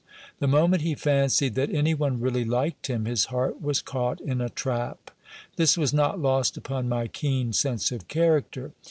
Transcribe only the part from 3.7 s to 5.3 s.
caught in a trap.